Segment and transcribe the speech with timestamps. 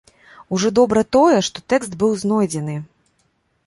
[0.57, 2.83] Ужо добра тое, што тэкст быў знойдзены!